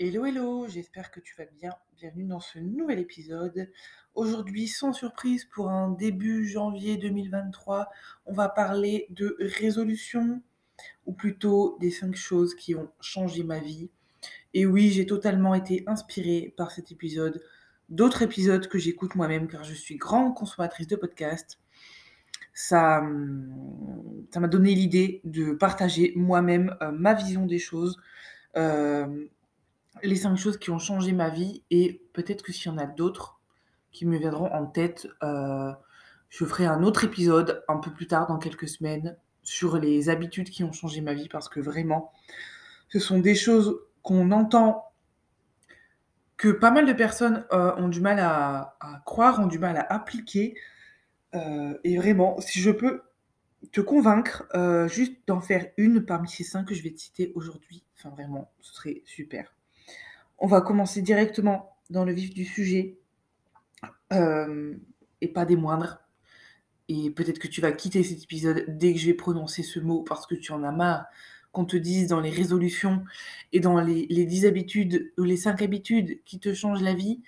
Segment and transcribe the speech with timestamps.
[0.00, 1.74] Hello, hello, j'espère que tu vas bien.
[1.96, 3.68] Bienvenue dans ce nouvel épisode.
[4.14, 7.88] Aujourd'hui, sans surprise, pour un début janvier 2023,
[8.26, 10.40] on va parler de résolution,
[11.06, 13.90] ou plutôt des cinq choses qui ont changé ma vie.
[14.54, 17.42] Et oui, j'ai totalement été inspirée par cet épisode,
[17.88, 21.58] d'autres épisodes que j'écoute moi-même, car je suis grande consommatrice de podcasts.
[22.54, 28.00] Ça hum, ça m'a donné l'idée de partager moi-même euh, ma vision des choses.
[28.56, 29.26] Euh,
[30.02, 32.86] les cinq choses qui ont changé ma vie et peut-être que s'il y en a
[32.86, 33.40] d'autres
[33.92, 35.72] qui me viendront en tête, euh,
[36.28, 40.50] je ferai un autre épisode un peu plus tard dans quelques semaines sur les habitudes
[40.50, 42.12] qui ont changé ma vie parce que vraiment,
[42.88, 44.84] ce sont des choses qu'on entend
[46.36, 49.92] que pas mal de personnes euh, ont du mal à, croire, ont du mal à
[49.92, 50.54] appliquer.
[51.34, 53.02] Euh, et vraiment, si je peux
[53.72, 54.44] te convaincre
[54.88, 58.52] juste d'en faire une parmi ces cinq que je vais te citer aujourd'hui, enfin vraiment,
[58.60, 59.57] ce serait super.
[60.38, 62.98] On va commencer directement dans le vif du sujet,
[64.12, 64.74] euh,
[65.20, 66.00] et pas des moindres.
[66.88, 70.02] Et peut-être que tu vas quitter cet épisode dès que je vais prononcer ce mot
[70.02, 71.06] parce que tu en as marre
[71.52, 73.04] qu'on te dise dans les résolutions
[73.52, 77.22] et dans les, les 10 habitudes ou les 5 habitudes qui te changent la vie.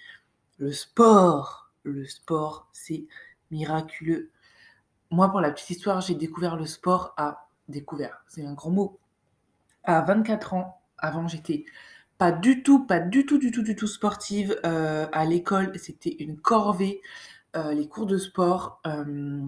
[0.59, 3.07] Le sport, le sport, c'est
[3.51, 4.31] miraculeux.
[5.11, 8.99] Moi, pour la petite histoire, j'ai découvert le sport à découvert, c'est un grand mot.
[9.85, 11.65] À 24 ans, avant j'étais
[12.21, 14.61] pas du tout, pas du tout, du tout, du tout sportive.
[14.67, 17.01] Euh, à l'école, c'était une corvée,
[17.57, 18.83] euh, les cours de sport.
[18.87, 19.41] Euh,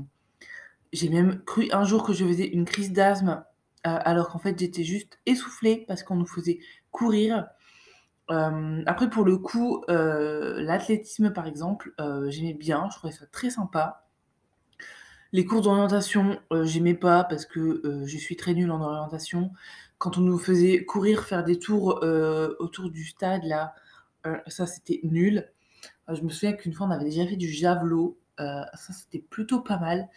[0.94, 3.44] j'ai même cru un jour que je faisais une crise d'asthme,
[3.84, 7.46] alors qu'en fait j'étais juste essoufflée parce qu'on nous faisait courir.
[8.28, 11.92] après, pour le coup, l'athlétisme par exemple,
[12.28, 14.06] j'aimais bien, je trouvais ça très sympa.
[15.32, 19.52] Les cours d'orientation, j'aimais pas parce que je suis très nulle en orientation
[20.02, 23.72] quand on nous faisait courir, faire des tours euh, autour du stade, là,
[24.26, 25.48] euh, ça c'était nul.
[26.08, 29.20] Euh, je me souviens qu'une fois on avait déjà fait du javelot, euh, ça c'était
[29.20, 30.08] plutôt pas mal.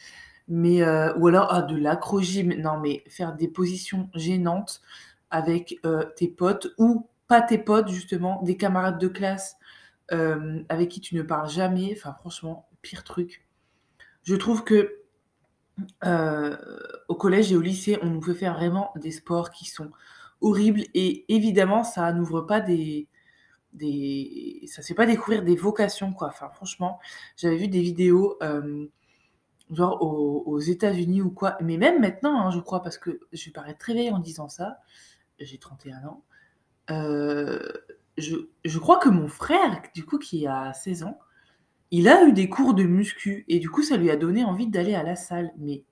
[0.48, 4.82] Mais, euh, ou alors ah, de l'acrogym, non mais faire des positions gênantes
[5.30, 5.80] avec
[6.16, 9.58] tes potes ou pas tes potes justement, des camarades de classe
[10.10, 13.46] avec qui tu ne parles jamais, enfin franchement, pire truc.
[14.24, 15.05] Je trouve que
[16.06, 16.58] euh,
[17.08, 19.92] au collège et au lycée, on nous fait faire vraiment des sports qui sont
[20.42, 23.08] horribles et évidemment, ça n'ouvre pas des
[23.74, 26.30] des ça fait pas découvrir des vocations, quoi.
[26.30, 27.00] Enfin, franchement,
[27.38, 28.90] j'avais vu des vidéos, hem,
[29.72, 33.52] genre aux États-Unis ou quoi, mais même maintenant, hein, je crois, parce que je vais
[33.52, 34.80] paraître très vieille en disant ça,
[35.40, 36.24] j'ai 31 ans.
[36.92, 37.86] Heu,
[38.18, 41.20] je je crois que mon frère, du coup, qui a 16 ans,
[41.98, 44.68] il a eu des cours de muscu et du coup, ça lui a donné envie
[44.68, 45.54] d'aller à la salle.
[45.58, 45.86] Mais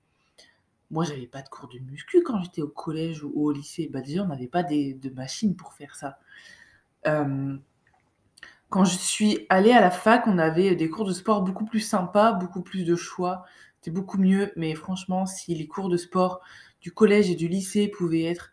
[0.90, 3.88] moi, j'avais pas de cours de muscu quand j'étais au collège ou au lycée.
[3.90, 6.18] Bah, déjà, on n'avait pas de machines pour faire ça.
[7.06, 7.56] Euh,
[8.68, 11.80] quand je suis allée à la fac, on avait des cours de sport beaucoup plus
[11.80, 13.46] sympas, beaucoup plus de choix.
[13.76, 14.52] C'était beaucoup mieux.
[14.56, 16.42] Mais franchement, si les cours de sport
[16.82, 18.52] du collège et du lycée pouvaient être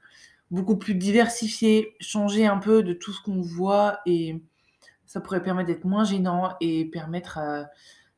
[0.51, 4.41] beaucoup plus diversifiés, changer un peu de tout ce qu'on voit et
[5.11, 7.65] ça pourrait permettre d'être moins gênant et permettre à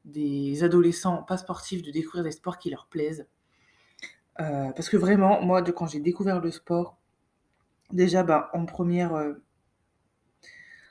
[0.05, 3.25] des adolescents pas sportifs de découvrir des sports qui leur plaisent.
[4.39, 6.99] Euh, parce que vraiment, moi, de quand j'ai découvert le sport,
[7.91, 9.33] déjà, bah, en première, euh,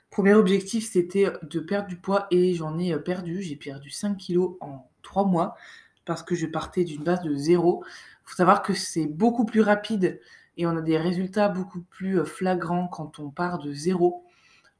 [0.09, 3.41] premier objectif, c'était de perdre du poids et j'en ai euh, perdu.
[3.41, 5.55] J'ai perdu 5 kilos en 3 mois
[6.03, 7.81] parce que je partais d'une base de zéro.
[7.85, 10.19] Il faut savoir que c'est beaucoup plus rapide
[10.57, 14.25] et on a des résultats beaucoup plus flagrants quand on part de zéro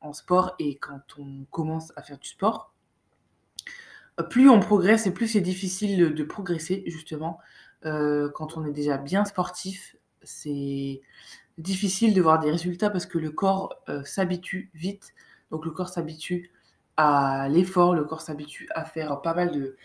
[0.04, 2.74] en sport et quand on commence à faire du sport.
[4.30, 7.40] Plus on progresse et plus c'est difficile de progresser, justement.
[7.86, 11.02] Euh, quand on est déjà bien sportif, c'est
[11.58, 15.14] difficile de voir des résultats parce que le corps euh, s'habitue vite.
[15.52, 16.52] Donc le corps s'habitue
[16.96, 19.78] à l'effort, le corps s'habitue à faire pas mal de,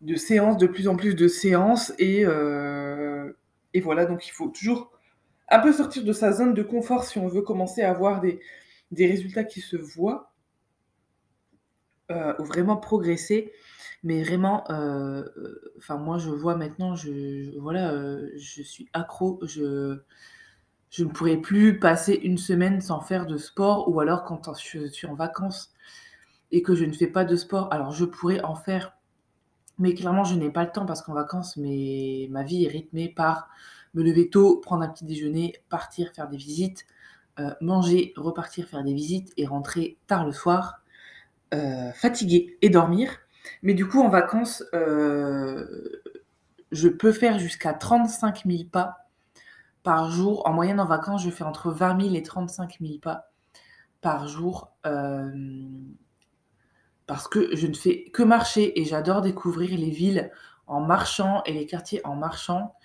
[0.00, 1.92] de, séances, de plus en plus de séances.
[1.98, 3.32] Et, euh,
[3.72, 4.90] et voilà, donc il faut toujours
[5.48, 8.40] un peu sortir de sa zone de confort si on veut commencer à avoir des,
[8.90, 10.32] des résultats qui se voient,
[12.10, 13.52] euh, ou vraiment progresser.
[14.02, 15.24] Mais vraiment, euh,
[15.78, 20.00] enfin moi je vois maintenant, je, voilà, euh, je suis accro, je,
[20.90, 24.86] je ne pourrais plus passer une semaine sans faire de sport, ou alors quand je
[24.88, 25.72] suis en vacances
[26.50, 28.96] et que je ne fais pas de sport, alors je pourrais en faire,
[29.78, 33.08] mais clairement je n'ai pas le temps parce qu'en vacances, mais ma vie est rythmée
[33.08, 33.50] par
[33.94, 36.86] me lever tôt, prendre un petit déjeuner, partir faire des visites,
[37.40, 40.82] euh, manger, repartir faire des visites et rentrer tard le soir,
[41.54, 43.18] euh, fatigué et dormir.
[43.62, 46.02] Mais du coup, en vacances, euh,
[46.70, 49.08] je peux faire jusqu'à 35 000 pas
[49.82, 50.46] par jour.
[50.46, 53.30] En moyenne, en vacances, je fais entre 20 000 et 35 000 pas.
[54.00, 54.72] par jour
[57.06, 60.30] parce que je ne fais que marcher et j'adore découvrir les villes
[60.68, 62.76] en marchant et les quartiers en marchant.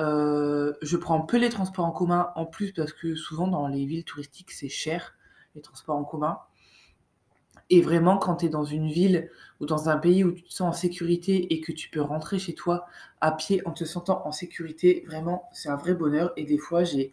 [0.00, 4.04] Je prends peu les transports en commun en plus parce que souvent dans les villes
[4.04, 5.14] touristiques c'est cher
[5.54, 6.38] les transports en commun.
[7.70, 9.30] Et vraiment, quand tu es dans une ville
[9.60, 12.40] ou dans un pays où tu te sens en sécurité et que tu peux rentrer
[12.40, 12.86] chez toi
[13.20, 16.32] à pied en te sentant en sécurité, vraiment, c'est un vrai bonheur.
[16.36, 17.12] Et des fois, j'ai,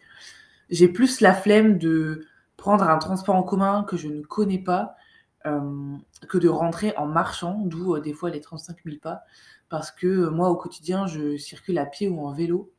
[0.88, 2.26] plus la flemme de
[2.56, 4.96] prendre un transport en commun que je ne connais pas
[5.46, 5.96] euh,
[6.28, 9.22] que de rentrer en marchant, d'où euh, des fois les 35 000 pas.
[9.68, 12.72] Parce que euh, moi, au quotidien, je circule à pied ou en vélo.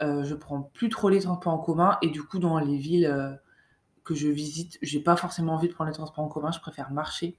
[0.00, 3.38] Je prends plus trop les transports en commun et du coup, dans les villes
[4.06, 6.92] que je visite, j'ai pas forcément envie de prendre les transports en commun, je préfère
[6.92, 7.36] marcher.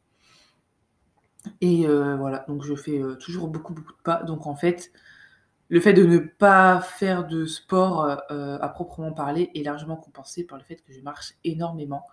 [1.61, 4.23] Et euh, voilà, donc je fais euh, toujours beaucoup, beaucoup de pas.
[4.23, 4.91] Donc en fait,
[5.69, 10.45] le fait de ne pas faire de sport euh, à proprement parler est largement compensé
[10.45, 12.05] par le fait que je marche énormément.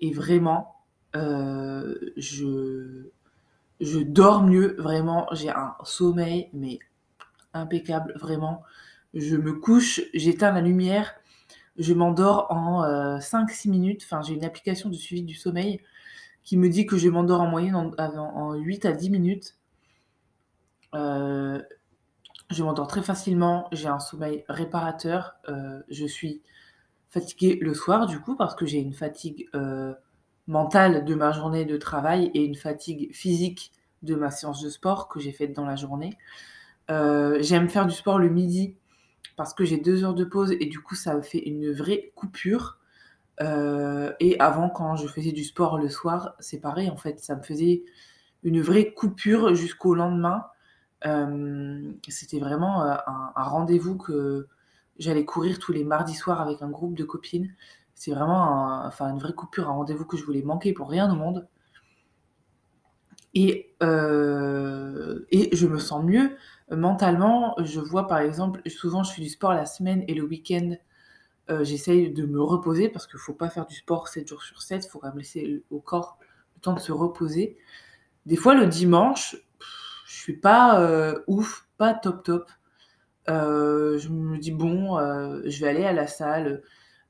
[0.00, 0.76] Et vraiment,
[1.14, 3.10] je,
[3.80, 6.78] je dors mieux, vraiment, j'ai un sommeil, mais
[7.52, 8.62] impeccable, vraiment.
[9.14, 11.14] Je me couche, j'éteins la lumière,
[11.76, 12.82] je m'endors en
[13.18, 14.02] 5-6 euh, minutes.
[14.04, 15.80] Enfin, j'ai une application de suivi du sommeil
[16.44, 19.56] qui me dit que je m'endors en moyenne en, 8 à 10 minutes.
[20.94, 21.60] Euh,
[22.50, 25.34] je m'endors très facilement, j'ai un sommeil réparateur.
[25.48, 26.42] Euh, je suis
[27.10, 29.48] fatiguée le soir, du coup, parce que j'ai une fatigue
[30.46, 33.72] mentale de ma journée de travail et une fatigue physique
[34.02, 36.16] de ma séance de sport que j'ai faite dans la journée.
[36.88, 38.76] J'aime faire du sport le midi
[39.36, 42.78] parce que j'ai deux heures de pause et du coup ça fait une vraie coupure.
[43.40, 47.36] Euh, et avant, quand je faisais du sport le soir, c'est pareil en fait, ça
[47.36, 47.82] me faisait
[48.42, 50.46] une vraie coupure jusqu'au lendemain.
[51.06, 54.46] Euh, c'était vraiment euh, un, rendez-vous que
[54.98, 57.52] j'allais courir tous les mardis soirs avec un groupe de copines.
[57.94, 61.16] C'est vraiment enfin, une vraie coupure, un rendez-vous que je voulais manquer pour rien au
[61.16, 61.48] monde.
[63.34, 66.36] Et, et je me sens mieux
[66.76, 70.76] mentalement, je vois par exemple, souvent je fais du sport la semaine et le week-end,
[71.50, 74.42] euh, j'essaye de me reposer parce qu'il ne faut pas faire du sport 7 jours
[74.42, 76.18] sur 7, il faut quand même laisser au corps
[76.56, 77.56] le temps de se reposer.
[78.26, 79.36] Des fois, le dimanche,
[80.06, 82.50] je suis pas euh, ouf, pas top top.
[83.28, 84.98] Euh, je me dis, bon,
[85.44, 86.62] je vais aller à la salle.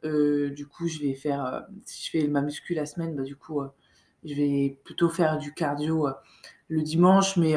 [0.03, 3.63] du coup, je vais faire, si je fais ma muscu la semaine, bah, du coup,
[4.25, 6.09] je vais plutôt faire du cardio
[6.69, 7.55] le dimanche, mais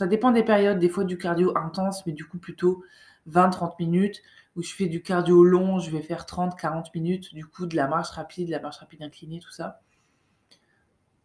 [0.00, 2.82] ça dépend des périodes, des fois du cardio intense, mais du coup plutôt
[3.28, 4.22] 20-30 minutes.
[4.56, 7.86] Où je fais du cardio long, je vais faire 30-40 minutes, du coup de la
[7.86, 9.82] marche rapide, la marche rapide inclinée, tout ça.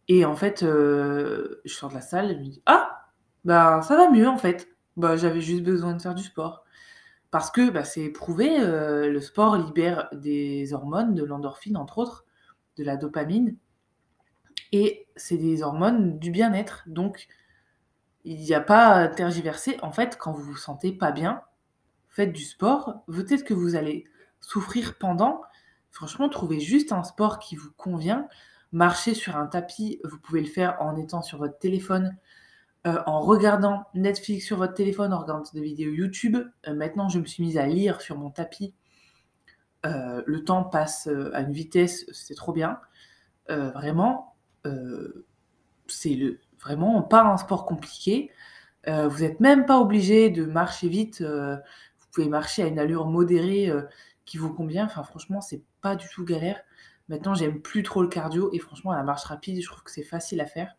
[0.08, 3.08] Et en fait, euh, je sors de la salle et je me dis Ah,
[3.46, 4.68] bah ça va mieux en fait.
[4.98, 6.62] Bah, j'avais juste besoin de faire du sport.
[7.30, 12.26] Parce que bah, c'est prouvé, euh, le sport libère des hormones, de l'endorphine entre autres,
[12.76, 13.56] de la dopamine.
[14.72, 16.82] Et c'est des hormones du bien-être.
[16.86, 17.26] Donc,
[18.26, 19.78] il n'y a pas à tergiverser.
[19.82, 21.42] En fait, quand vous vous sentez pas bien,
[22.08, 23.04] faites du sport.
[23.06, 24.04] Peut-être que vous allez
[24.40, 25.42] souffrir pendant.
[25.92, 28.26] Franchement, trouvez juste un sport qui vous convient.
[28.72, 32.16] Marcher sur un tapis, vous pouvez le faire en étant sur votre téléphone,
[32.88, 36.36] euh, en regardant Netflix sur votre téléphone, en regardant des vidéos YouTube.
[36.66, 38.74] Euh, maintenant, je me suis mise à lire sur mon tapis.
[39.86, 42.80] Euh, le temps passe à une vitesse, c'est trop bien.
[43.48, 44.34] vraiment,
[45.86, 48.32] c'est le, Vraiment pas un sport compliqué.
[48.88, 51.20] Euh, vous n'êtes même pas obligé de marcher vite.
[51.20, 51.54] Euh,
[52.00, 53.82] vous pouvez marcher à une allure modérée euh,
[54.24, 54.86] qui vous convient.
[54.86, 56.60] Enfin, franchement, c'est pas du tout galère.
[57.08, 60.02] Maintenant, j'aime plus trop le cardio et franchement, la marche rapide, je trouve que c'est
[60.02, 60.76] facile à faire.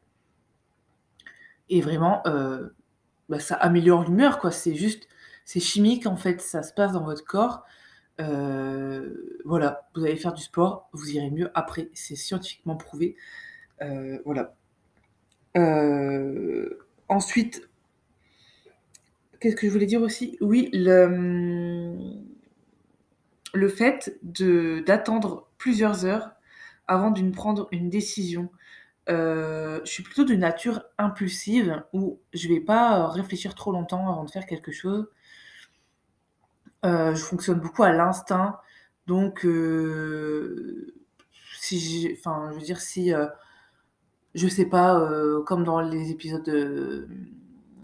[1.69, 2.21] Et vraiment,
[3.29, 4.51] bah, ça améliore l'humeur, quoi.
[4.51, 5.07] C'est juste,
[5.45, 7.63] c'est chimique en fait, ça se passe dans votre corps.
[9.45, 13.15] voilà, vous allez faire du sport, vous irez mieux après, c'est scientifiquement prouvé.
[14.25, 14.56] voilà.
[15.57, 16.69] Euh,
[17.09, 17.67] ensuite,
[19.39, 20.37] qu'est-ce que je voulais dire aussi?
[20.41, 21.97] Oui, le,
[23.53, 26.31] le fait d'attendre plusieurs heures
[26.87, 28.49] avant de prendre une décision.
[29.09, 34.25] Euh, je suis plutôt de nature impulsive où je vais pas réfléchir trop longtemps avant
[34.25, 35.07] de faire quelque chose.
[36.85, 38.59] Euh, je fonctionne beaucoup à l'instinct,
[39.07, 39.39] donc
[41.59, 43.11] si, je veux dire si
[44.35, 47.07] je sais pas, euh, comme dans les épisodes euh,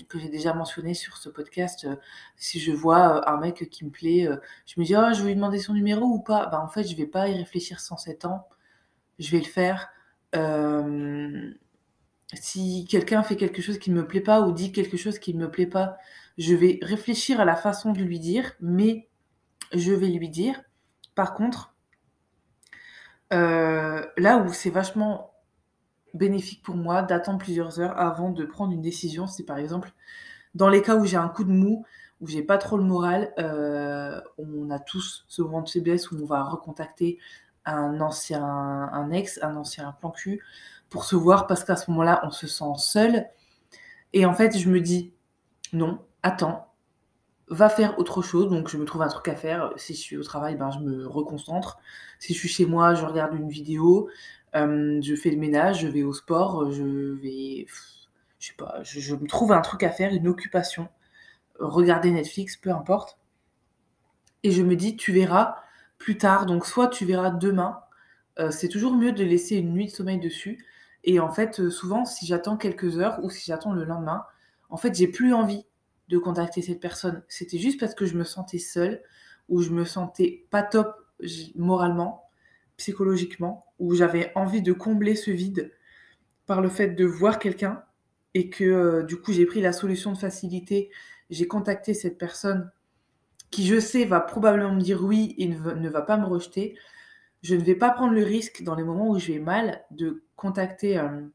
[0.10, 1.96] que j'ai déjà mentionnés sur ce podcast, euh,
[2.38, 4.30] si je vois un mec qui me plaît,
[4.66, 6.48] je me dis oh, je vais lui demander son numéro ou pas.
[6.48, 8.48] Bah, en fait, je vais pas y réfléchir sans 7 ans.
[9.20, 9.90] Je vais le faire.
[12.34, 15.34] si quelqu'un fait quelque chose qui ne me plaît pas ou dit quelque chose qui
[15.34, 15.98] ne me plaît pas,
[16.38, 19.08] je vais réfléchir à la façon de lui dire, mais
[19.74, 20.62] je vais lui dire.
[21.16, 21.76] Par contre,
[23.32, 25.33] là où c'est vachement
[26.14, 29.94] bénéfique pour moi d'attendre plusieurs heures avant de prendre une décision, c'est par exemple
[30.56, 31.86] dans les cas où j'ai un coup de mou,
[32.22, 36.18] où j'ai pas trop le moral, euh, on a tous ce moment de faiblesse où
[36.22, 37.20] on va recontacter
[37.66, 40.42] un ancien un ex, un ancien plan cul
[40.90, 43.28] pour se voir parce qu'à ce moment-là, on se sent seul.
[44.14, 45.14] Et en fait, je me dis:
[45.74, 46.73] «Non, attends,
[47.54, 49.72] va faire autre chose», donc je me trouve un truc à faire.
[49.78, 51.80] Si je suis au travail, ben, je me reconcentre.
[52.20, 54.10] Si je suis chez moi, je regarde une vidéo,
[54.54, 57.66] hem, je fais le ménage, je vais au sport, je vais
[58.40, 60.90] je sais pas, je me trouve un truc à faire, une occupation,
[61.60, 63.18] regarder Netflix, peu importe
[64.44, 65.56] et je me dis: «Tu verras
[65.98, 67.80] plus tard», donc soit tu verras demain,
[68.40, 70.66] heu, c'est toujours mieux de laisser une nuit de sommeil dessus
[71.06, 74.26] et en fait, heu, souvent si j'attends quelques heures ou si j'attends le lendemain,
[74.70, 75.66] en fait, j'ai plus envie
[76.10, 77.24] de contacter cette personne.
[77.28, 79.02] C'était juste parce que je me sentais seule
[79.50, 80.96] ou je me sentais pas top
[81.56, 82.30] moralement,
[82.78, 85.72] psychologiquement, où j'avais envie de combler ce vide
[86.46, 87.84] par le fait de voir quelqu'un
[88.34, 90.90] et que, heu, du coup, j'ai pris la solution de facilité.
[91.30, 92.72] J'ai contacté cette personne
[93.52, 96.78] qui, je sais, va probablement me dire oui et ne va pas me rejeter.
[97.44, 100.24] Je ne vais pas prendre le risque dans les moments où je vais mal de
[100.36, 101.32] contacter, hem,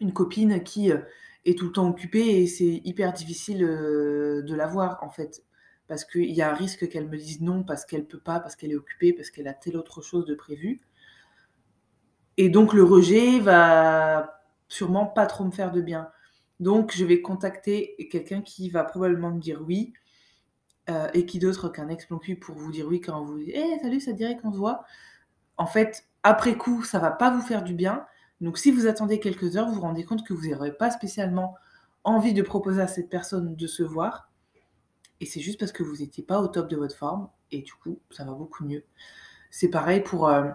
[0.00, 1.04] une copine qui, heu,
[1.44, 5.42] est tout le temps occupée et c'est hyper difficile, heu, de la voir, en fait.
[5.88, 8.56] Parce qu'il y a un risque qu'elle me dise non parce qu'elle peut pas, parce
[8.56, 10.80] qu'elle est occupée, parce qu'elle a telle autre chose de prévu
[12.36, 16.08] et donc le rejet va sûrement pas trop me faire de bien.
[16.60, 19.92] Donc je vais contacter quelqu'un qui va probablement me dire oui,
[20.90, 24.00] heu et qui d'autre qu'un ex pour vous dire oui quand vous dites: «Hé salut,
[24.00, 24.84] ça dirait qu'on se voit?»
[25.58, 28.06] en fait, après coup, ça va pas vous faire du bien.
[28.40, 31.56] Donc si vous attendez quelques heures, vous vous rendez compte que vous n'aurez pas spécialement
[32.04, 34.30] envie de proposer à cette personne de se voir.
[35.20, 37.28] Et c'est juste parce que vous étiez pas au top de votre forme.
[37.50, 38.84] Et du coup, ça va beaucoup mieux.
[39.50, 40.50] C'est pareil pour, heu,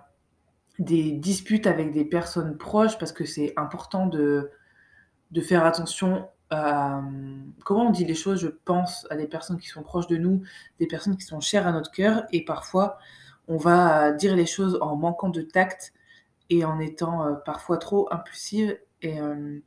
[0.79, 4.51] des disputes avec des personnes proches parce que c'est important de
[5.31, 7.01] de faire attention à,
[7.65, 10.43] comment on dit les choses, je pense, à des personnes qui sont proches de nous,
[10.79, 12.25] des personnes qui sont chères à notre cœur.
[12.31, 12.99] Et parfois
[13.47, 15.93] on va dire les choses en manquant de tact
[16.49, 19.61] et en étant, heu, parfois trop impulsive et hem,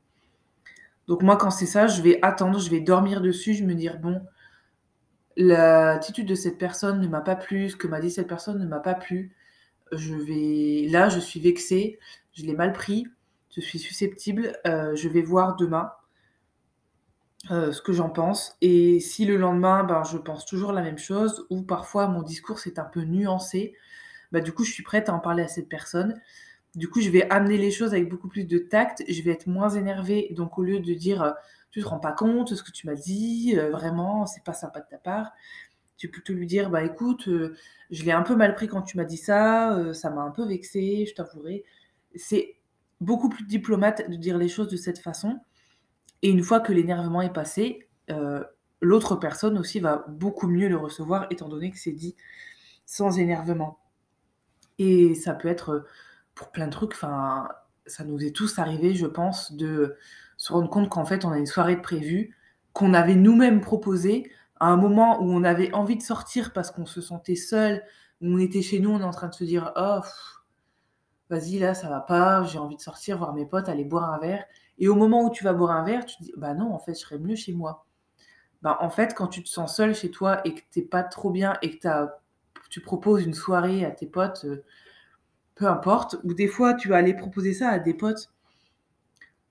[1.09, 3.99] donc moi quand c'est ça, je vais attendre, je vais dormir dessus, je me dire:
[3.99, 4.21] «Bon,
[5.37, 8.67] l'attitude de cette personne ne m'a pas plu, ce que m'a dit cette personne ne
[8.67, 9.35] m'a pas plu.
[9.93, 11.99] Je vais là, je suis vexée,
[12.35, 13.07] je l'ai mal pris,
[13.55, 15.93] je suis susceptible, heu, je vais voir demain»
[17.49, 21.47] ce que j'en pense et si le lendemain, ben, je pense toujours la même chose
[21.51, 23.75] ou parfois mon discours c'est un peu nuancé,
[24.33, 26.21] bah, du coup, je suis prête à en parler à cette personne.
[26.79, 29.47] Du coup, je vais amener les choses avec beaucoup plus de tact, je vais être
[29.49, 31.33] moins énervée, donc au lieu de dire, heu:
[31.73, 34.55] «Tu te rends pas compte de ce que tu m'as dit, heu, vraiment, c'est pas
[34.55, 35.33] sympa de ta part»,
[35.99, 37.57] je vais plutôt lui dire: «Bah, écoute, heu,
[37.91, 40.47] je l'ai un peu mal pris quand tu m'as dit ça, ça m'a un peu
[40.47, 41.65] vexée, je t'avouerai».
[42.15, 42.57] C'est
[43.01, 45.41] beaucoup plus diplomate de dire les choses de cette façon.
[46.23, 47.89] Et une fois que l'énervement est passé,
[48.81, 52.17] l'autre personne aussi va beaucoup mieux le recevoir étant donné que c'est dit
[52.87, 53.79] sans énervement.
[54.79, 55.87] Et ça peut être,
[56.39, 59.97] pour plein de trucs, ça nous est tous arrivé, je pense, de
[60.37, 62.37] se rendre compte qu'en fait, on a une soirée de prévue,
[62.73, 64.31] qu'on avait nous-mêmes proposée,
[64.61, 67.83] à un moment où on avait envie de sortir parce qu'on se sentait seul,
[68.21, 69.99] où on était chez nous, on est en train de se dire: «Oh,
[71.29, 74.19] vas-y là, ça va pas, j'ai envie de sortir, voir mes potes, aller boire un
[74.19, 74.45] verre»
[74.81, 76.79] et au moment où tu vas boire un verre, tu te dis: «Bah non, en
[76.79, 77.85] fait, je serais mieux chez moi».
[78.63, 81.03] Bah, en fait, quand tu te sens seul chez toi et que tu es pas
[81.05, 81.89] trop bien et que
[82.71, 84.65] tu proposes une soirée à tes potes, heu,
[85.59, 88.31] peu importe, ou des fois tu vas aller proposer ça à des potes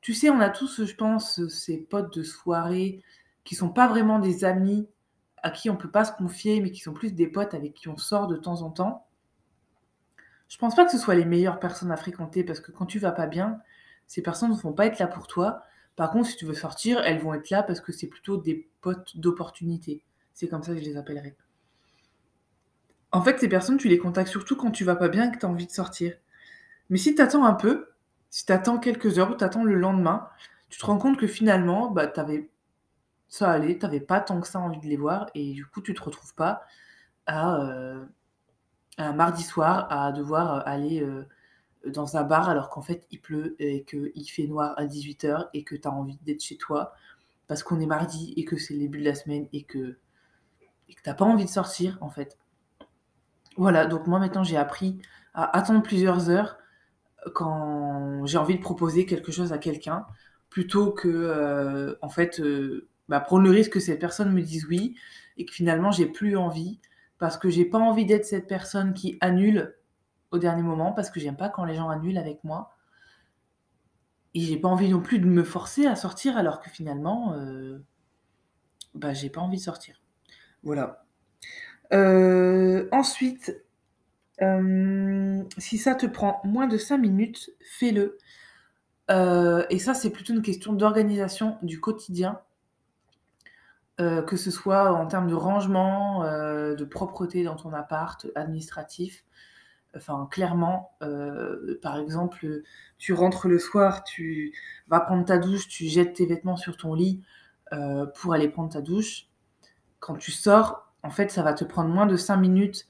[0.08, 3.04] tu sais, on a tous, je pense, ces potes de soirée
[3.44, 4.88] qui sont pas vraiment des amis,
[5.44, 7.90] à qui on peut pas se confier, mais qui sont plus des potes avec qui
[7.90, 9.06] on sort de temps en temps.
[10.48, 13.00] Je pense pas que ce soit les meilleures personnes à fréquenter parce que quand tu
[13.00, 13.60] vas pas bien,
[14.08, 15.62] ces personnes ne vont pas être là pour toi.
[15.98, 18.70] Par contre, si tu veux sortir, elles vont être là parce que c'est plutôt des
[18.80, 20.04] potes d'opportunité.
[20.34, 21.36] C'est comme ça que je les appellerai.
[23.12, 25.40] En fait, ces personnes, tu les contactes surtout quand tu vas pas bien et que
[25.40, 26.14] tu as envie de sortir.
[26.90, 27.90] Mais si tu attends un peu,
[28.32, 30.28] si tu attends quelques heures ou tu attends le lendemain,
[30.70, 32.50] tu te rends compte que finalement, bah, avais
[33.30, 35.94] ça allait, tu pas tant que ça envie de les voir et du coup, tu
[35.96, 36.64] te retrouves pas
[37.28, 38.08] à, heu,
[38.98, 41.28] un mardi soir à devoir, heu, aller, heu,
[41.88, 45.64] dans un bar alors qu'en fait il pleut et qu'il fait noir à 18:00 et
[45.64, 46.94] que tu as envie d'être chez toi
[47.48, 49.98] parce qu'on est mardi et que c'est le début de la semaine et que
[51.04, 52.38] tu as pas envie de sortir, en fait.
[53.58, 55.00] Voilà, donc moi maintenant j'ai appris
[55.34, 56.58] à attendre plusieurs heures
[57.36, 60.06] quand j'ai envie de proposer quelque chose à quelqu'un,
[60.50, 64.66] plutôt que, heu, en fait, heu, bah, prendre le risque que cette personne me dise
[64.68, 64.96] oui
[65.38, 66.80] et que finalement j'ai plus envie
[67.20, 69.76] parce que j'ai pas envie d'être cette personne qui annule
[70.32, 72.72] au dernier moment parce que j'aime pas quand les gens annulent avec moi.
[74.34, 77.80] Et j'ai pas envie non plus de me forcer à sortir alors que finalement, euh,
[78.94, 80.02] bah, j'ai pas envie de sortir.
[80.64, 81.07] Voilà.
[81.94, 83.64] Euh, ensuite,
[84.42, 88.18] euh, si ça te prend moins de 5 minutes, fais-le.
[89.70, 92.42] et ça, c'est plutôt une question d'organisation du quotidien.
[93.98, 99.24] que ce soit en termes de rangement, de propreté dans ton appart, administratif,
[99.98, 102.62] Enfin, clairement, euh, par exemple,
[102.98, 104.54] tu rentres le soir, tu
[104.88, 107.24] vas prendre ta douche, tu jettes tes vêtements sur ton lit
[107.74, 109.28] euh, pour aller prendre ta douche.
[110.00, 112.86] Quand tu sors, en fait, ça va te prendre moins de 5 minutes,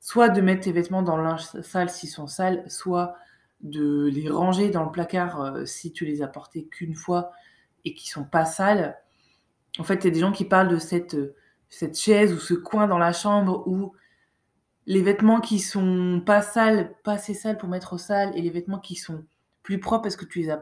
[0.00, 3.14] soit de mettre tes vêtements dans le linge sale s'ils sont sales, soit
[3.60, 7.30] de les ranger dans le placard euh, si tu les as portés qu'une fois
[7.84, 8.98] et qui sont pas sales.
[9.78, 11.16] En fait, il y a des gens qui parlent de cette,
[11.68, 13.94] cette chaise ou ce coin dans la chambre où
[14.86, 18.50] les vêtements qui sont pas sales, pas assez sales pour mettre au sale, et les
[18.50, 19.24] vêtements qui sont
[19.62, 20.60] plus propres parce que tu les as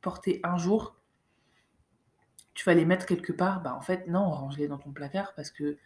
[0.00, 0.96] portés un jour,
[2.54, 3.62] tu vas les mettre quelque part.
[3.62, 5.78] Bah en fait, non, range-les dans ton placard parce que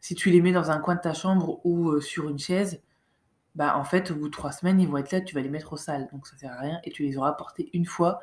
[0.00, 2.82] si tu les mets dans un coin de ta chambre ou euh, sur une chaise,
[3.54, 5.48] bah en fait, au bout de trois semaines, ils vont être là, tu vas les
[5.48, 6.08] mettre au sale.
[6.12, 8.20] Donc ça sert à rien et tu les auras portés une fois.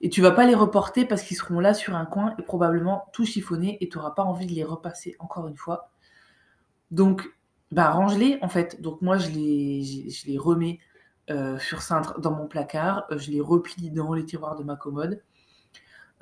[0.00, 3.06] Et tu vas pas les reporter parce qu'ils seront là sur un coin et probablement
[3.12, 5.90] tout chiffonnés et tu n'auras pas envie de les repasser encore une fois.
[6.90, 7.28] Donc
[7.72, 8.80] bah, range-les en fait.
[8.80, 10.78] Donc moi, je les, je, les remets
[11.30, 14.76] euh, sur cintre dans mon placard, euh, je les replie dans les tiroirs de ma
[14.76, 15.22] commode.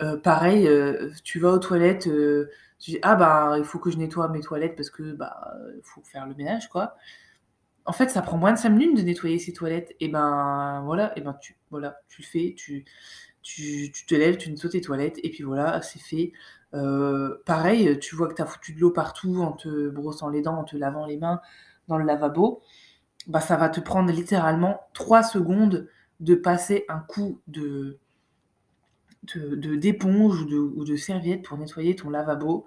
[0.02, 0.68] Euh, pareil,
[1.24, 2.08] tu vas aux toilettes,
[2.78, 6.02] tu dis ah bah il faut que je nettoie mes toilettes parce que bah faut
[6.02, 6.96] faire le ménage quoi.
[7.86, 9.94] En fait, ça prend moins de 5 minutes de nettoyer ces toilettes.
[10.00, 12.84] Et ben voilà, et ben tu voilà, tu le fais, tu,
[13.42, 16.32] tu, te lèves, tu nettoies tes toilettes et puis voilà, c'est fait.
[16.74, 20.42] Euh, pareil, tu vois que tu as foutu de l'eau partout en te brossant les
[20.42, 21.40] dents, en te lavant les mains
[21.88, 22.62] dans le lavabo,
[23.28, 25.88] bah, ça va te prendre littéralement 3 secondes
[26.20, 27.98] de passer un coup de
[29.34, 32.66] d'éponge ou de, serviette pour nettoyer ton lavabo.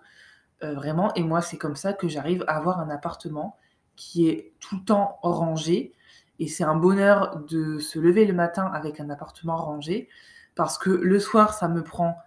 [0.63, 3.57] Euh, vraiment, et moi, c'est comme ça que j'arrive à avoir un appartement
[3.95, 5.93] qui est tout le temps rangé.
[6.39, 10.07] Et c'est un bonheur de se lever le matin avec un appartement rangé,
[10.55, 12.17] parce que le soir, ça me prend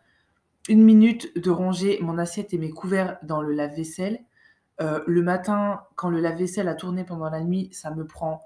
[0.68, 4.20] une minute de ranger mon assiette et mes couverts dans le lave-vaisselle.
[4.80, 8.40] Euh, le matin, quand le lave-vaisselle a tourné pendant la nuit, ça me prend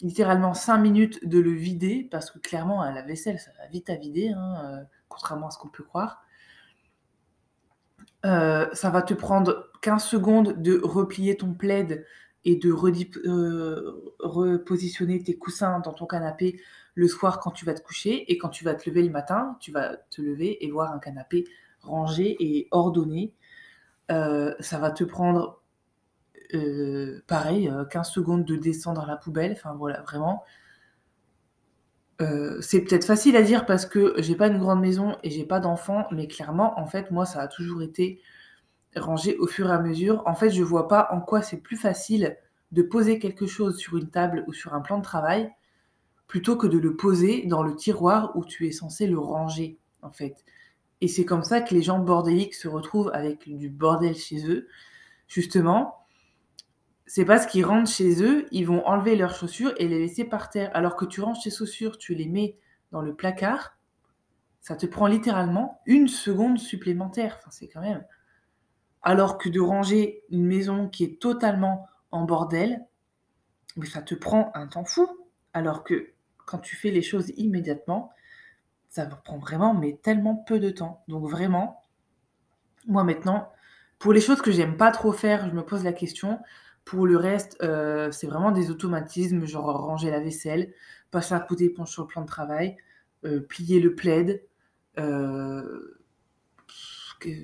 [0.00, 3.96] littéralement 5 minutes de le vider, parce que clairement, un lave-vaisselle, ça va vite à
[3.96, 6.22] vider, hein, euh, contrairement à ce qu'on peut croire.
[8.26, 12.04] Euh, ça va te prendre 15 secondes de replier ton plaid
[12.44, 12.72] et de
[14.20, 16.60] repositionner tes coussins dans ton canapé
[16.94, 19.56] le soir quand tu vas te coucher et quand tu vas te lever le matin,
[19.60, 21.44] tu vas te lever et voir un canapé
[21.80, 23.32] rangé et ordonné.
[24.10, 25.62] Euh, ça va te prendre
[26.54, 29.52] euh, pareil 15 euh, secondes de descendre à la poubelle.
[29.52, 30.42] Enfin voilà, vraiment.
[32.60, 35.60] C'est peut-être facile à dire parce que j'ai pas une grande maison et j'ai pas
[35.60, 38.20] d'enfants, mais clairement, en fait, moi, ça a toujours été
[38.96, 40.22] rangé au fur et à mesure.
[40.26, 42.36] En fait, je vois pas en quoi c'est plus facile
[42.72, 45.50] de poser quelque chose sur une table ou sur un plan de travail
[46.26, 50.10] plutôt que de le poser dans le tiroir où tu es censé le ranger, en
[50.10, 50.44] fait.
[51.00, 54.66] Et c'est comme ça que les gens bordéliques se retrouvent avec du bordel chez eux.
[55.28, 56.06] Justement,
[57.08, 60.50] c'est parce qu'ils rentrent chez eux, ils vont enlever leurs chaussures et les laisser par
[60.50, 60.70] terre.
[60.74, 62.58] Alors que tu ranges tes chaussures, tu les mets
[62.92, 63.78] dans le placard,
[64.60, 67.36] ça te prend littéralement une seconde supplémentaire.
[67.38, 68.04] Enfin, c'est quand même.
[69.00, 72.84] Alors que de ranger une maison qui est totalement en bordel,
[73.76, 75.08] mais ça te prend un temps fou.
[75.54, 76.12] Alors que
[76.44, 78.12] quand tu fais les choses immédiatement,
[78.90, 81.04] ça prend vraiment mais tellement peu de temps.
[81.08, 81.82] Donc vraiment,
[82.86, 83.50] moi maintenant,
[83.98, 86.38] pour les choses que j'aime pas trop faire, je me pose la question.
[86.88, 90.72] Pour le reste, euh, c'est vraiment des automatismes, genre ranger la vaisselle,
[91.10, 92.78] passer un coup d'éponge sur le plan de travail,
[93.26, 94.42] euh, plier le plaid,
[94.98, 95.98] euh,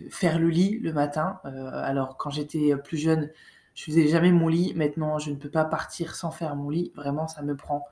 [0.08, 1.40] faire le lit le matin.
[1.44, 3.30] alors quand j'étais plus jeune,
[3.74, 4.72] je faisais jamais mon lit.
[4.76, 6.90] Maintenant, je ne peux pas partir sans faire mon lit.
[6.94, 7.84] Vraiment, ça me prend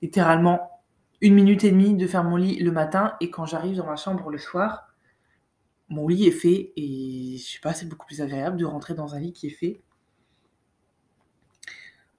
[0.00, 0.80] littéralement
[1.20, 3.96] une minute et demie de faire mon lit le matin et quand j'arrive dans ma
[3.96, 4.94] chambre le soir,
[5.90, 9.14] mon lit est fait et je sais pas, c'est beaucoup plus agréable de rentrer dans
[9.14, 9.82] un lit qui est fait.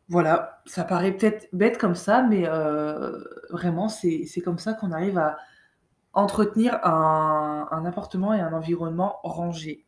[0.10, 5.17] Voilà, ça paraît peut-être bête comme ça, mais euh, vraiment, c'est comme ça qu'on arrive
[5.17, 5.38] à
[6.13, 9.86] entretenir un, appartement et un environnement rangé.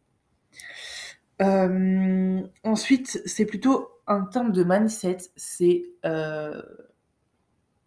[1.42, 6.62] Euh, ensuite, c'est plutôt un terme de mindset, c'est euh,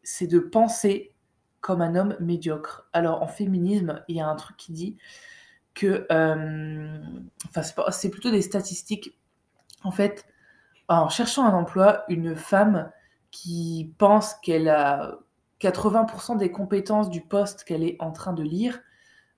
[0.02, 1.14] c'est de penser
[1.60, 2.88] comme un homme médiocre.
[2.94, 4.96] Alors en féminisme, il y a un truc qui dit
[5.74, 6.06] que,
[7.46, 9.18] enfin c'est plutôt des statistiques.
[9.84, 10.26] En fait,
[10.88, 12.90] en cherchant un emploi, une femme
[13.30, 15.18] qui pense qu'elle a
[15.60, 18.80] 80% des compétences du poste qu'elle est en train de lire,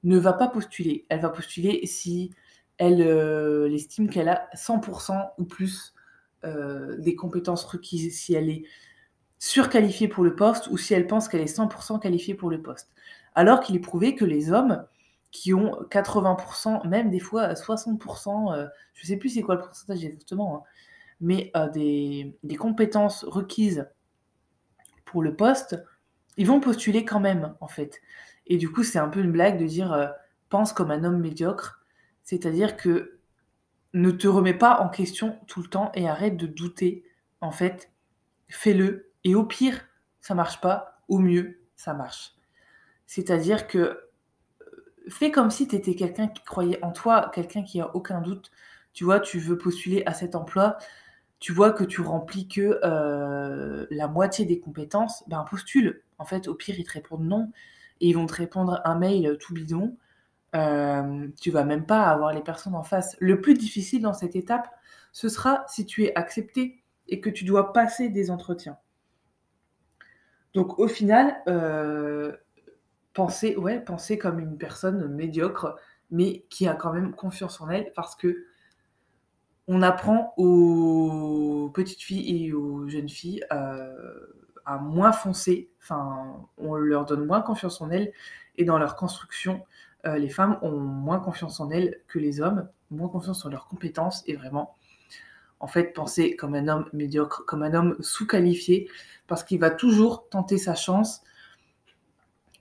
[0.02, 1.07] ne va pas postuler.
[1.09, 2.30] Elle va postuler si
[2.78, 5.94] elle, euh, estime qu'elle a 100% ou plus,
[6.44, 8.64] euh, des compétences requises, si elle est
[9.38, 12.90] surqualifiée pour le poste ou si elle pense qu'elle est 100% qualifiée pour le poste.
[13.35, 14.85] Alors qu'il est prouvé que les hommes
[15.30, 20.04] qui ont 80% même des fois 60% euh, je sais plus c'est quoi le pourcentage
[20.04, 20.62] exactement, hein,
[21.20, 23.87] mais des des compétences requises
[25.05, 25.77] pour le poste,
[26.37, 28.00] ils vont postuler quand même, en fait.
[28.46, 30.09] Et du coup, c'est un peu une blague de dire euh,
[30.48, 31.85] pense comme un homme médiocre.
[32.22, 33.20] C'est-à-dire que
[33.92, 37.05] ne te remets pas en question tout le temps et arrête de douter.
[37.40, 37.92] En fait,
[38.48, 39.12] fais-le.
[39.22, 39.81] Et au pire,
[40.20, 41.00] ça marche pas.
[41.09, 42.33] Au mieux, ça marche.
[43.07, 44.00] C'est-à-dire que euh,
[45.09, 48.50] fais comme si tu étais quelqu'un qui croyait en toi, quelqu'un qui a aucun doute.
[48.92, 50.77] Tu vois, tu veux postuler à cet emploi,
[51.44, 56.02] tu vois que tu remplis que euh, la moitié des compétences, ben postule.
[56.16, 57.52] En fait, au pire, ils te répondent non
[58.00, 59.94] et ils vont te répondre un mail tout bidon.
[60.57, 63.14] Euh, tu vas même pas avoir les personnes en face.
[63.20, 64.70] Le plus difficile dans cette étape,
[65.12, 68.78] ce sera si tu es accepté et que tu dois passer des entretiens.
[70.54, 72.35] Donc au final, euh,
[73.12, 75.76] penser, ouais, penser comme une personne médiocre,
[76.11, 78.46] mais qui a quand même confiance en elle, parce que
[79.66, 84.27] on apprend aux petites filles et aux jeunes filles euh,
[84.66, 85.70] à moins foncer,
[86.59, 88.12] on leur donne moins confiance en elles,
[88.57, 89.64] et dans leur construction,
[90.07, 93.66] euh, les femmes ont moins confiance en elles que les hommes, moins confiance en leurs
[93.66, 94.74] compétences, et vraiment,
[95.61, 98.88] en fait, penser comme un homme médiocre, comme un homme sous-qualifié,
[99.27, 101.22] parce qu'il va toujours tenter sa chance.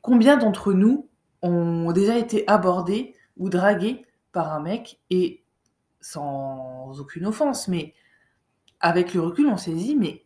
[0.02, 1.08] Combien d'entre nous
[1.42, 5.43] ont déjà été abordés ou dragués par un mec et
[6.04, 7.96] sans aucune offense, mais
[8.80, 10.26] avec le recul, on s'est dit, mais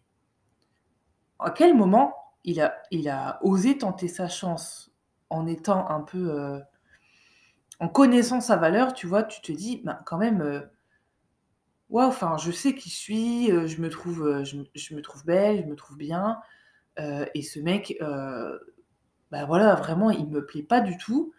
[1.40, 4.92] à quel moment il a, osé tenter sa chance
[5.30, 6.32] en étant un peu.
[6.32, 6.60] Euh,
[7.80, 10.62] en connaissant sa valeur, tu vois, tu te dis, ben, quand même, euh,
[11.90, 15.62] waouh, enfin, je sais qui je suis, euh, je, me trouve, je, me trouve belle,
[15.64, 16.40] je me trouve bien,
[17.36, 21.34] et ce mec, ben voilà, vraiment, il me plaît pas du tout.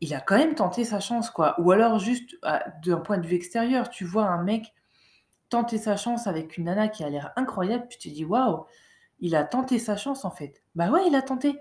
[0.00, 1.60] Il a quand même tenté sa chance, quoi.
[1.60, 2.36] Ou alors, juste
[2.84, 4.72] d'un point de vue extérieur, tu vois un mec
[5.50, 8.64] tenter sa chance avec une nana qui a l'air incroyable, tu te dis, waouh,
[9.18, 10.62] il a tenté sa chance en fait.
[10.74, 11.60] Bah ouais, il a tenté.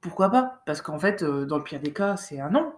[0.00, 0.62] Pourquoi pas?
[0.66, 2.72] Parce qu'en fait, euh, dans le pire des cas, c'est un non.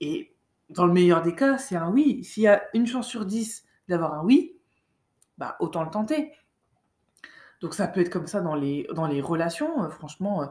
[0.00, 0.34] Et
[0.70, 2.24] dans le meilleur des cas, c'est un oui.
[2.24, 4.56] S'il y a une chance sur dix d'avoir un oui,
[5.36, 6.32] bah autant le tenter.
[7.60, 9.84] Donc ça peut être comme ça dans les, dans les relations.
[9.84, 10.46] Euh, franchement, euh,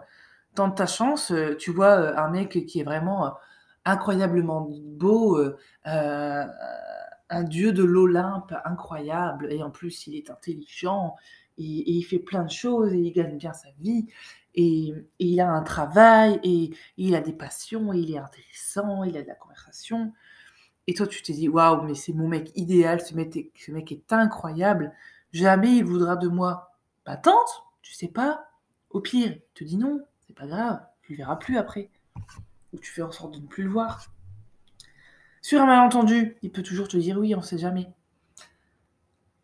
[0.54, 1.34] tente ta chance.
[1.58, 3.34] tu vois un mec qui est vraiment
[3.86, 5.40] incroyablement beau,
[5.86, 11.16] un dieu de l'Olympe incroyable, et en plus il est intelligent,
[11.58, 14.08] et, il fait plein de choses et il gagne bien sa vie
[14.56, 19.18] et, il a un travail et, il a des passions et il est intéressant, il
[19.18, 20.14] a de la conversation.
[20.88, 23.72] Et toi, tu te dis, waouh, mais c'est mon mec idéal, ce mec, est, ce
[23.72, 24.94] mec est incroyable,
[25.32, 26.72] jamais il voudra de moi.
[27.06, 28.48] Bah tente, tu sais pas.
[28.90, 31.90] Au pire, il te dit non, c'est pas grave, tu le verras plus après.
[32.74, 34.08] Ou tu fais en sorte de ne plus le voir.
[35.42, 37.90] Sur un malentendu, il peut toujours te dire oui, on sait jamais.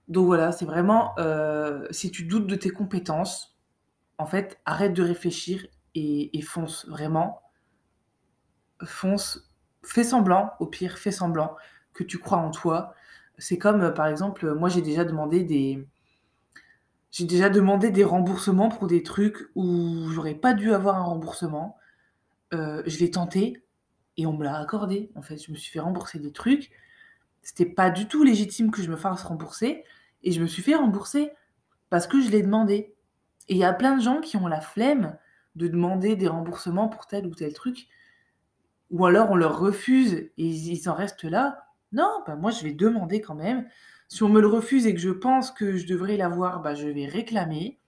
[0.07, 3.57] Donc voilà, c'est vraiment, euh, si tu doutes de tes compétences,
[4.17, 5.65] en fait, arrête de réfléchir
[5.95, 7.41] et, fonce vraiment.
[8.83, 9.51] Fonce,
[9.83, 11.55] fais semblant, au pire, fais semblant
[11.93, 12.93] que tu crois en toi.
[13.37, 15.85] C'est comme, euh, par exemple, moi j'ai déjà demandé des,
[17.11, 21.77] j'ai déjà demandé des remboursements pour des trucs où j'aurais pas dû avoir un remboursement.
[22.53, 23.63] Euh, je l'ai tenté
[24.17, 25.11] et on me l'a accordé.
[25.15, 26.71] En fait, je me suis fait rembourser des trucs.
[27.41, 29.83] C'était pas du tout légitime que je me fasse rembourser.
[30.23, 31.31] Et je me suis fait rembourser
[31.89, 32.95] parce que je l'ai demandé.
[33.47, 35.17] Et il y a plein de gens qui ont la flemme
[35.55, 37.87] de demander des remboursements pour tel ou tel truc.
[38.91, 41.65] Ou alors on leur refuse et ils, en restent là.
[41.91, 43.67] Non, bah moi je vais demander quand même.
[44.07, 46.87] Si on me le refuse et que je pense que je devrais l'avoir, bah je
[46.87, 47.79] vais réclamer.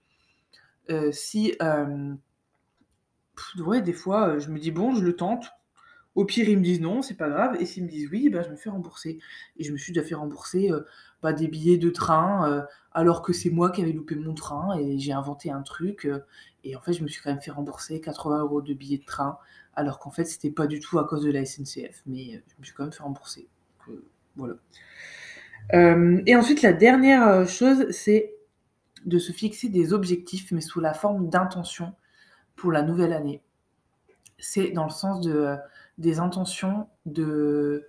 [0.90, 1.54] Euh, si.
[1.60, 2.14] Euh,
[3.58, 5.46] ouais, des fois, euh, je me dis bon, je le tente.
[6.14, 7.56] Au pire, ils me disent non, c'est pas grave.
[7.60, 9.18] Et s'ils me disent oui, bah, je me fais rembourser.
[9.56, 10.80] Et je me suis déjà fait rembourser euh,
[11.22, 14.76] bah, des billets de train, euh, alors que c'est moi qui avais loupé mon train
[14.78, 16.08] et j'ai inventé un truc.
[16.64, 19.04] Et en fait, je me suis quand même fait rembourser 80 euros de billets de
[19.04, 19.38] train,
[19.74, 22.02] alors qu'en fait, c'était pas du tout à cause de la SNCF.
[22.06, 23.48] Mais je me suis quand même fait rembourser.
[24.36, 24.54] voilà.
[25.72, 28.34] et ensuite, la dernière chose, c'est
[29.06, 31.94] de se fixer des objectifs, mais sous la forme d'intention
[32.56, 33.42] pour la nouvelle année.
[34.38, 35.56] C'est dans le sens de
[35.98, 37.86] des intentions de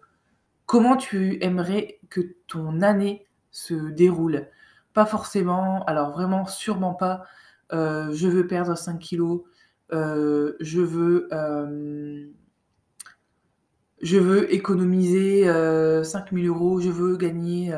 [0.65, 4.47] comment tu aimerais que ton année se déroule.
[4.93, 7.23] Pas forcément, alors vraiment sûrement pas,
[7.71, 9.43] euh, je veux perdre 5 kilos,
[9.91, 11.28] euh, je veux,
[14.02, 15.45] je veux économiser
[16.04, 17.73] 5000 euros, je veux gagner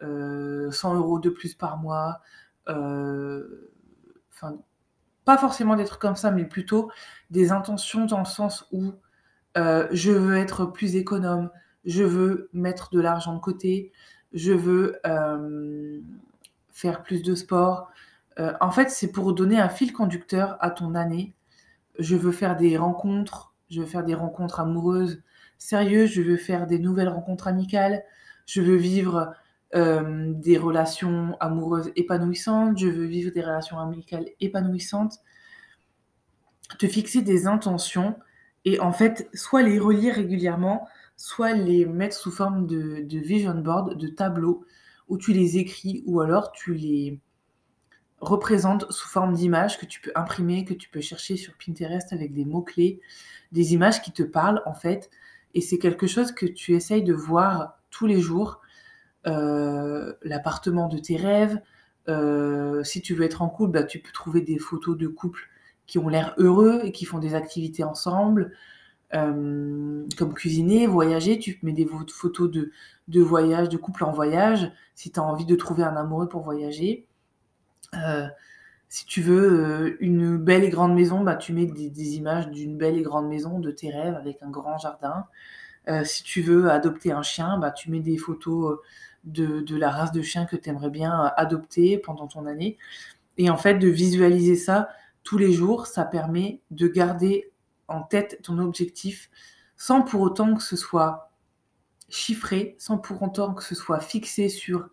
[0.00, 2.20] 100 euros de plus par mois.
[2.66, 4.58] Enfin,
[5.24, 6.90] pas forcément des trucs comme ça, mais plutôt
[7.30, 8.92] des intentions dans le sens où
[9.56, 11.50] je veux être plus économe,
[11.84, 13.92] je veux mettre de l'argent de côté,
[14.32, 15.00] je veux
[16.70, 17.90] faire plus de sport.
[18.60, 21.34] en fait, c'est pour donner un fil conducteur à ton année.
[21.98, 25.22] Je veux faire des rencontres, je veux faire des rencontres amoureuses
[25.58, 28.02] sérieuses, je veux faire des nouvelles rencontres amicales,
[28.46, 29.34] je veux vivre
[29.74, 35.18] des relations amoureuses épanouissantes, je veux vivre des relations amicales épanouissantes.
[36.78, 38.16] Te fixer des intentions
[38.64, 43.54] et en fait, soit les relire régulièrement, soit les mettre sous forme de, de vision
[43.54, 44.64] board, de tableau,
[45.08, 47.20] où tu les écris ou alors tu les
[48.22, 52.32] représentes sous forme d'images que tu peux imprimer, que tu peux chercher sur Pinterest avec
[52.32, 53.00] des mots-clés,
[53.50, 55.10] des images qui te parlent en fait.
[55.54, 58.61] Et c'est quelque chose que tu essayes de voir tous les jours.
[59.28, 61.60] Euh, l'appartement de tes rêves.
[62.08, 65.48] Euh, si tu veux être en couple, bah, tu peux trouver des photos de couples
[65.86, 68.52] qui ont l'air heureux et qui font des activités ensemble.
[69.14, 72.72] Euh, comme cuisiner, voyager, tu mets des photos de,
[73.08, 76.42] de voyage, de couple en voyage, si tu as envie de trouver un amoureux pour
[76.42, 77.06] voyager.
[78.88, 82.96] Si tu veux une belle et grande maison, bah, tu mets des, images d'une belle
[82.98, 85.26] et grande maison de tes rêves avec un grand jardin.
[86.04, 88.78] si tu veux adopter un chien, bah, tu mets des photos
[89.24, 92.78] de, la race de chien que tu aimerais bien adopter pendant ton année.
[93.38, 94.88] Et en fait, de visualiser ça
[95.22, 97.52] tous les jours, ça permet de garder
[97.88, 99.30] en tête ton objectif
[99.76, 101.30] sans pour autant que ce soit
[102.08, 104.90] chiffré, sans pour autant que ce soit fixé sur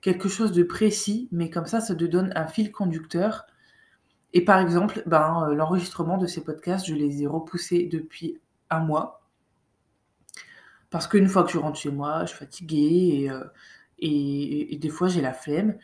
[0.00, 3.46] quelque chose de précis, mais comme ça, ça te donne un fil conducteur.
[4.34, 8.38] Et par exemple, ben, euh, l'enregistrement de ces podcasts, je les ai repoussés depuis
[8.70, 9.23] un mois.
[10.94, 13.28] Parce qu'une fois que je rentre chez moi, je suis fatiguée
[13.98, 15.76] et, euh, des fois j'ai la flemme.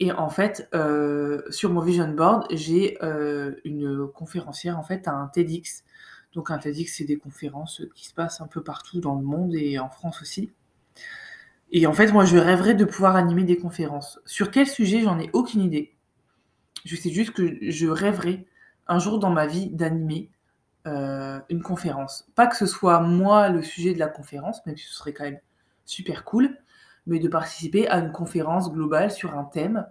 [0.00, 5.12] Et en fait, euh, sur mon vision board, j'ai euh, une conférencière en fait à
[5.12, 5.84] un TEDx.
[6.32, 9.54] Donc un TEDx, c'est des conférences qui se passent un peu partout dans le monde
[9.54, 10.50] et en France aussi.
[11.70, 14.18] Et en fait, moi, je rêverais de pouvoir animer des conférences.
[14.24, 15.94] Sur quel sujet, j'en ai aucune idée.
[16.86, 18.46] Je sais juste que je rêverais
[18.86, 20.30] un jour dans ma vie d'animer
[20.86, 22.28] euh, une conférence.
[22.34, 25.24] Pas que ce soit moi le sujet de la conférence, même si ce serait quand
[25.24, 25.40] même
[25.86, 26.58] super cool,
[27.06, 29.86] mais de participer à une conférence globale sur un thème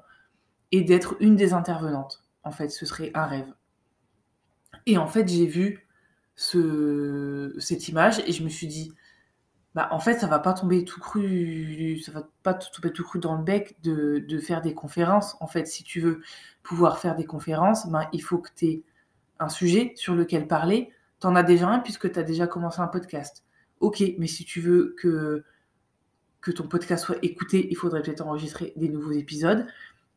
[0.72, 2.24] et d'être une des intervenantes.
[2.44, 3.54] En fait, ce serait un rêve.
[4.86, 5.88] Et en fait, j'ai vu
[6.36, 8.94] ce, cette image et je me suis dit,
[9.76, 13.20] bah en fait, ça va pas tomber tout cru, ça va pas tomber tout cru
[13.20, 15.36] dans le bec de, de faire des conférences.
[15.40, 16.22] En fait, si tu veux
[16.62, 18.84] pouvoir faire des conférences, ben, il faut que tu aies
[19.44, 20.92] un sujet sur lequel parler.
[21.20, 23.44] Tu en as déjà un puisque tu as déjà commencé un podcast.
[23.80, 25.44] Ok, mais si tu veux que
[26.42, 29.66] que ton podcast soit écouté, il faudrait peut-être enregistrer des nouveaux épisodes.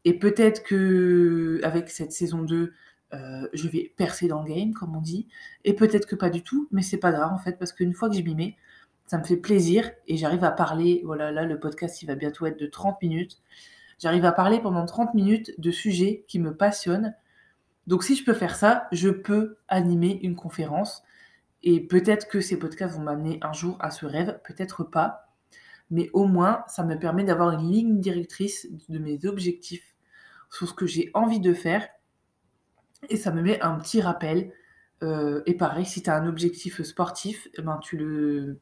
[0.04, 2.72] Et peut-être que avec cette saison 2,
[3.14, 5.28] euh, je vais percer dans le game, comme on dit.
[5.64, 8.10] Et peut-être que pas du tout, mais c'est pas grave en fait, parce qu'une fois
[8.10, 8.56] que je m'y mets,
[9.06, 11.02] ça me fait plaisir et j'arrive à parler.
[11.04, 13.38] Voilà, là, le podcast, il va bientôt être de 30 minutes.
[13.98, 17.14] J'arrive à parler pendant 30 minutes de sujets qui me passionnent.
[17.86, 21.02] Donc, si je peux faire ça, je peux animer une conférence.
[21.62, 25.26] Et peut-être que ces podcasts vont m'amener un jour à ce rêve, peut-être pas
[25.90, 29.94] mais au moins, ça me permet d'avoir une ligne directrice de mes objectifs
[30.50, 31.86] sur ce que j'ai envie de faire.
[33.08, 34.52] Et ça me met un petit rappel.
[35.02, 38.58] Euh, et pareil, si tu as un objectif sportif, eh ben, tu le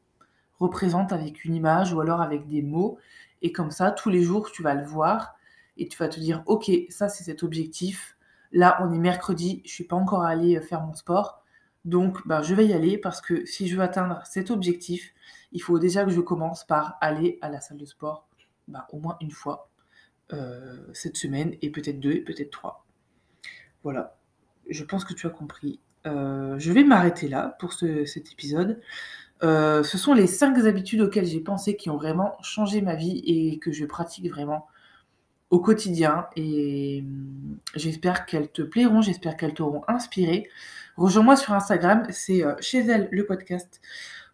[0.59, 2.97] représentes avec une image ou alors avec des mots.
[3.41, 5.35] Et comme ça, tous les jours, tu vas le voir
[5.77, 8.17] et tu vas te dire, OK, ça c'est cet objectif.
[8.51, 11.43] Là, on est mercredi, je suis pas encore allé faire mon sport.
[11.83, 15.13] Donc, ben, je vais y aller parce que si je veux atteindre cet objectif,
[15.51, 18.27] il faut déjà que je commence par aller à la salle de sport
[18.67, 19.69] bah, au moins une fois
[20.33, 22.83] euh, cette semaine, et peut-être deux, et peut-être trois.
[23.83, 24.17] Voilà,
[24.67, 25.79] je pense que tu as compris.
[26.07, 28.81] Euh, je vais m'arrêter là pour cet épisode.
[29.43, 33.21] Euh, ce sont les cinq habitudes auxquelles j'ai pensé qui ont vraiment changé ma vie
[33.25, 34.65] et que je pratique vraiment
[35.49, 36.27] au quotidien.
[36.35, 40.49] Et hum, j'espère qu'elles te plairont, j'espère qu'elles t'auront inspiré.
[40.97, 43.81] Rejoins-moi sur Instagram, c'est chez elle le podcast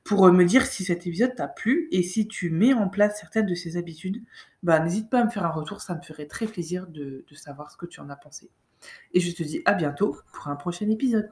[0.04, 3.20] pour euh, me dire si cet épisode t'a plu et si tu mets en place
[3.20, 4.24] certaines de ces habitudes,
[4.64, 7.72] bah, n'hésite pas à me faire un retour, ça me ferait très plaisir de savoir
[7.72, 8.50] ce que tu en as pensé.
[9.14, 11.30] Et je te dis à bientôt pour un prochain épisode.